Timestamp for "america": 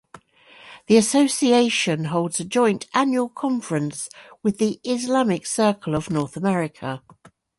6.35-7.03